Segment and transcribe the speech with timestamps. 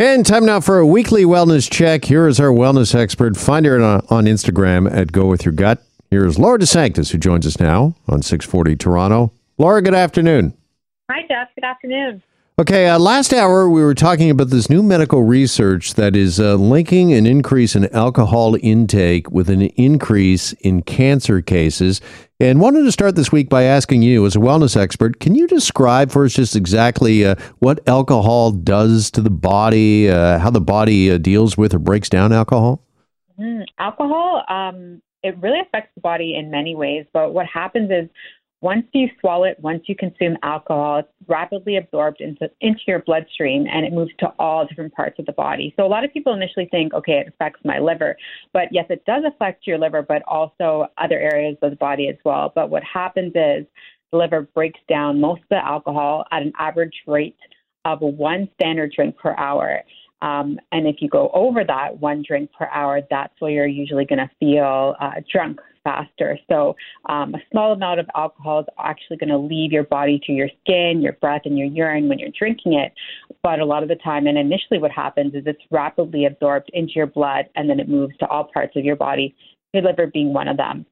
[0.00, 2.06] And time now for a weekly wellness check.
[2.06, 3.36] Here is our wellness expert.
[3.36, 5.82] Find her on, Instagram at Go With Your Gut.
[6.10, 9.30] Here is Laura DeSanctis, who joins us now on 640 Toronto.
[9.58, 10.54] Laura, good afternoon.
[11.10, 11.48] Hi, Jeff.
[11.54, 12.22] Good afternoon.
[12.60, 16.56] Okay, uh, last hour we were talking about this new medical research that is uh,
[16.56, 22.02] linking an increase in alcohol intake with an increase in cancer cases.
[22.38, 25.46] And wanted to start this week by asking you, as a wellness expert, can you
[25.46, 30.60] describe for us just exactly uh, what alcohol does to the body, uh, how the
[30.60, 32.84] body uh, deals with or breaks down alcohol?
[33.38, 37.06] Mm, alcohol, um, it really affects the body in many ways.
[37.14, 38.10] But what happens is
[38.62, 43.66] once you swallow it, once you consume alcohol, it's rapidly absorbed into, into your bloodstream
[43.72, 45.72] and it moves to all different parts of the body.
[45.78, 48.16] So a lot of people initially think, okay, it affects my liver.
[48.52, 52.16] But yes, it does affect your liver, but also other areas of the body as
[52.24, 52.52] well.
[52.54, 53.66] But what happens is
[54.12, 57.36] the liver breaks down most of the alcohol at an average rate
[57.86, 59.82] of one standard drink per hour.
[60.22, 64.04] Um, and if you go over that one drink per hour, that's where you're usually
[64.04, 66.38] going to feel uh, drunk faster.
[66.48, 66.76] So,
[67.08, 70.50] um, a small amount of alcohol is actually going to leave your body through your
[70.62, 72.92] skin, your breath, and your urine when you're drinking it.
[73.42, 76.92] But a lot of the time, and initially, what happens is it's rapidly absorbed into
[76.96, 79.34] your blood and then it moves to all parts of your body,
[79.72, 80.84] your liver being one of them.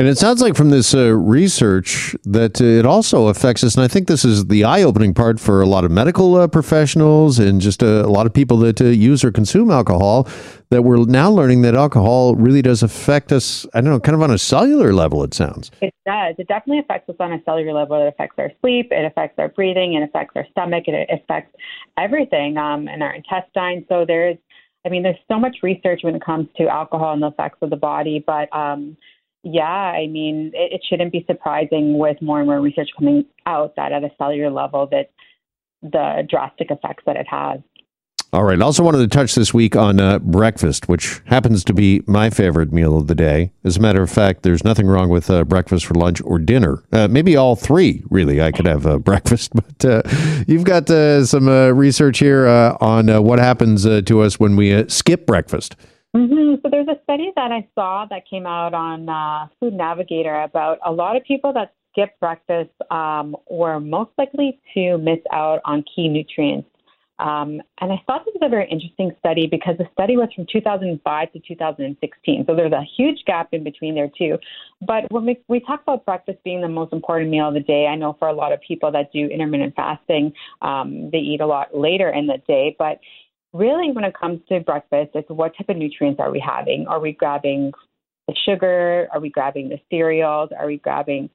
[0.00, 3.74] And it sounds like from this uh, research that uh, it also affects us.
[3.74, 6.48] And I think this is the eye opening part for a lot of medical uh,
[6.48, 10.26] professionals and just uh, a lot of people that uh, use or consume alcohol
[10.70, 14.22] that we're now learning that alcohol really does affect us, I don't know, kind of
[14.22, 15.70] on a cellular level, it sounds.
[15.82, 16.34] It does.
[16.38, 18.02] It definitely affects us on a cellular level.
[18.02, 21.54] It affects our sleep, it affects our breathing, it affects our stomach, it affects
[21.98, 23.84] everything um, in our intestines.
[23.90, 24.38] So there's,
[24.86, 27.68] I mean, there's so much research when it comes to alcohol and the effects of
[27.68, 28.96] the body, but um,
[29.42, 33.76] yeah, I mean, it, it shouldn't be surprising with more and more research coming out
[33.76, 35.10] that at a cellular level that
[35.82, 37.60] the drastic effects that it has.
[38.32, 38.60] All right.
[38.60, 42.30] I Also wanted to touch this week on uh, breakfast, which happens to be my
[42.30, 43.50] favorite meal of the day.
[43.64, 46.84] As a matter of fact, there's nothing wrong with uh, breakfast for lunch or dinner.
[46.92, 48.40] Uh, maybe all three, really.
[48.40, 50.02] I could have uh, breakfast, but uh,
[50.46, 55.74] you've got uh, some research here on what happens to us when we skip breakfast.
[56.16, 56.56] Mm-hmm.
[56.62, 60.78] So there's a study that I saw that came out on uh, Food Navigator about
[60.84, 65.84] a lot of people that skip breakfast um, were most likely to miss out on
[65.94, 66.68] key nutrients.
[67.20, 70.46] Um, and I thought this was a very interesting study because the study was from
[70.50, 72.44] 2005 to 2016.
[72.46, 74.38] So there's a huge gap in between there, too.
[74.80, 77.86] But when we, we talk about breakfast being the most important meal of the day,
[77.86, 80.32] I know for a lot of people that do intermittent fasting,
[80.62, 82.74] um, they eat a lot later in the day.
[82.78, 83.00] But
[83.52, 86.86] really, when it comes to breakfast, it's what type of nutrients are we having?
[86.88, 87.72] Are we grabbing
[88.28, 89.08] the sugar?
[89.12, 90.50] Are we grabbing the cereals?
[90.58, 91.30] Are we grabbing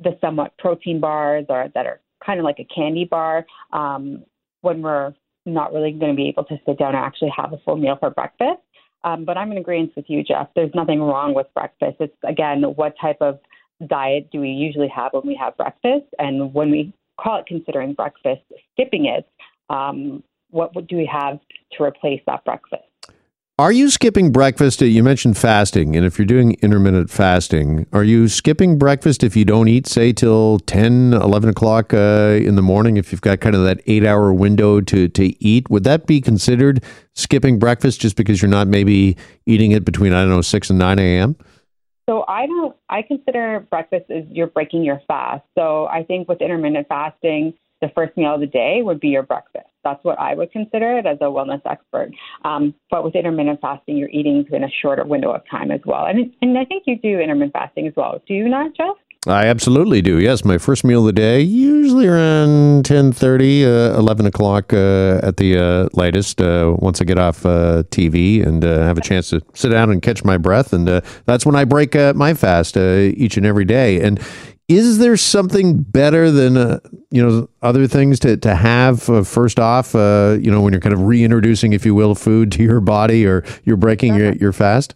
[0.00, 4.24] the somewhat protein bars or that are kind of like a candy bar um,
[4.62, 5.14] when we're
[5.44, 7.96] not really going to be able to sit down and actually have a full meal
[7.98, 8.60] for breakfast?
[9.04, 10.48] Um, but I'm in agreement with you, Jeff.
[10.56, 11.96] There's nothing wrong with breakfast.
[12.00, 13.38] It's again, what type of
[13.86, 16.06] diet do we usually have when we have breakfast?
[16.18, 18.42] And when we call it considering breakfast,
[18.72, 19.28] skipping it,
[19.70, 21.38] um, what do we have
[21.72, 22.84] to replace that breakfast?
[23.58, 24.82] Are you skipping breakfast?
[24.82, 29.46] You mentioned fasting, and if you're doing intermittent fasting, are you skipping breakfast if you
[29.46, 32.98] don't eat, say, till 10, 11 o'clock uh, in the morning?
[32.98, 36.20] If you've got kind of that eight hour window to, to eat, would that be
[36.20, 40.68] considered skipping breakfast just because you're not maybe eating it between, I don't know, 6
[40.68, 41.36] and 9 a.m.?
[42.10, 45.44] So I don't, I consider breakfast as you're breaking your fast.
[45.56, 49.22] So I think with intermittent fasting, the first meal of the day would be your
[49.22, 49.66] breakfast.
[49.84, 52.10] That's what I would consider it as a wellness expert.
[52.44, 56.06] Um, but with intermittent fasting, you're eating in a shorter window of time as well.
[56.06, 58.20] And, and I think you do intermittent fasting as well.
[58.26, 58.96] Do you not, Jeff?
[59.28, 60.20] I absolutely do.
[60.20, 65.36] Yes, my first meal of the day, usually around 10:30, uh, 11 o'clock uh, at
[65.36, 66.40] the uh, latest.
[66.40, 69.90] Uh, once I get off uh, TV and uh, have a chance to sit down
[69.90, 70.86] and catch my breath, and
[71.24, 74.00] that's when I break my fast each and every day.
[74.00, 74.20] And
[74.68, 79.58] is there something better than uh, you know other things to to have uh, first
[79.60, 82.80] off uh, you know when you're kind of reintroducing if you will food to your
[82.80, 84.94] body or you're breaking your, your fast?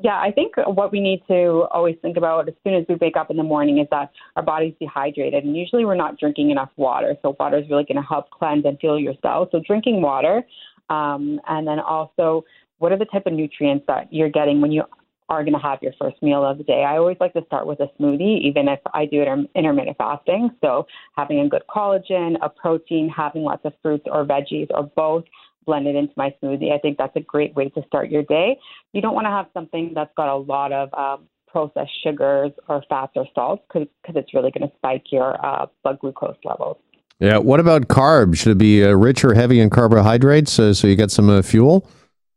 [0.00, 3.16] Yeah i think what we need to always think about as soon as we wake
[3.16, 6.70] up in the morning is that our body's dehydrated and usually we're not drinking enough
[6.76, 7.16] water.
[7.22, 9.48] So water is really going to help cleanse and fuel your cells.
[9.52, 10.44] So drinking water
[10.90, 12.44] um, and then also
[12.78, 14.84] what are the type of nutrients that you're getting when you
[15.28, 16.84] are going to have your first meal of the day.
[16.84, 20.50] I always like to start with a smoothie, even if I do it intermittent fasting.
[20.60, 20.86] So,
[21.16, 25.24] having a good collagen, a protein, having lots of fruits or veggies or both
[25.66, 26.72] blended into my smoothie.
[26.72, 28.58] I think that's a great way to start your day.
[28.92, 32.82] You don't want to have something that's got a lot of um, processed sugars or
[32.88, 36.78] fats or salts because it's really going to spike your uh, blood glucose levels.
[37.18, 37.38] Yeah.
[37.38, 38.38] What about carbs?
[38.38, 41.42] Should it be uh, rich or heavy in carbohydrates uh, so you get some uh,
[41.42, 41.88] fuel?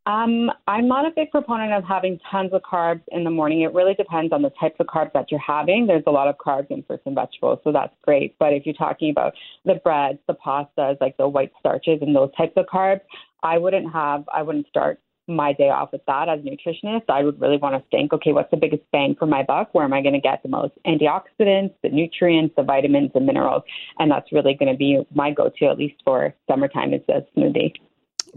[0.10, 3.62] Um, I'm not a big proponent of having tons of carbs in the morning.
[3.62, 5.86] It really depends on the types of carbs that you're having.
[5.86, 8.36] There's a lot of carbs in fruits and vegetables, so that's great.
[8.40, 9.34] But if you're talking about
[9.66, 13.02] the breads, the pastas, like the white starches and those types of carbs,
[13.44, 17.04] I wouldn't have, I wouldn't start my day off with that as a nutritionist.
[17.08, 19.76] I would really want to think, okay, what's the biggest bang for my buck?
[19.76, 23.62] Where am I going to get the most antioxidants, the nutrients, the vitamins, the minerals?
[24.00, 27.22] And that's really going to be my go to, at least for summertime, is a
[27.38, 27.74] smoothie.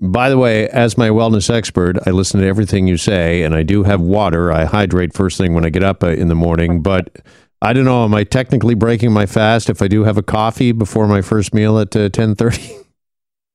[0.00, 3.62] By the way, as my wellness expert, I listen to everything you say, and I
[3.62, 4.52] do have water.
[4.52, 7.18] I hydrate first thing when I get up uh, in the morning, but
[7.60, 8.04] I don't know.
[8.04, 11.54] Am I technically breaking my fast if I do have a coffee before my first
[11.54, 12.76] meal at uh, ten thirty?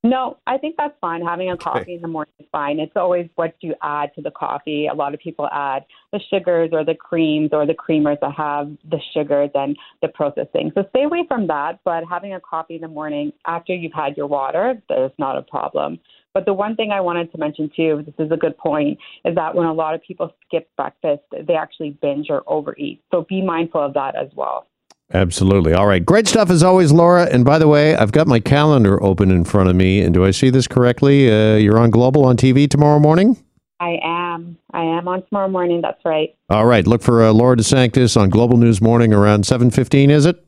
[0.04, 1.22] No, I think that's fine.
[1.26, 1.94] Having a coffee okay.
[1.96, 2.80] in the morning is fine.
[2.80, 4.88] It's always what you add to the coffee.
[4.88, 8.70] A lot of people add the sugars or the creams or the creamers that have
[8.90, 10.72] the sugars and the processing.
[10.76, 11.80] So stay away from that.
[11.84, 15.42] But having a coffee in the morning after you've had your water, there's not a
[15.42, 16.00] problem.
[16.34, 19.36] But the one thing I wanted to mention too, this is a good point, is
[19.36, 23.02] that when a lot of people skip breakfast, they actually binge or overeat.
[23.12, 24.68] So be mindful of that as well.
[25.14, 25.74] Absolutely.
[25.74, 26.06] All right.
[26.06, 27.24] Great stuff as always, Laura.
[27.32, 30.02] And by the way, I've got my calendar open in front of me.
[30.02, 31.32] And do I see this correctly?
[31.32, 33.42] Uh, you're on Global on TV tomorrow morning?
[33.80, 34.58] I am.
[34.74, 35.82] I am on tomorrow morning.
[35.82, 36.36] That's right.
[36.50, 36.86] All right.
[36.86, 40.46] Look for uh, Laura DeSanctis on Global News Morning around 7.15, is it?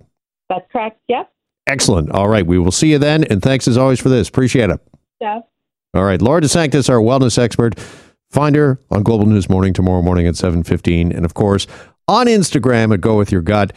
[0.49, 0.99] That's correct.
[1.07, 1.31] Yep.
[1.67, 2.11] Excellent.
[2.11, 2.45] All right.
[2.45, 3.23] We will see you then.
[3.25, 4.27] And thanks as always for this.
[4.27, 4.79] Appreciate it.
[5.21, 5.39] Yeah.
[5.93, 6.21] All right.
[6.21, 7.79] Laura DeSanctis, our wellness expert.
[8.29, 11.15] Find her on Global News Morning tomorrow morning at 7.15.
[11.15, 11.65] And, of course,
[12.07, 13.73] on Instagram at Go With Your Gut.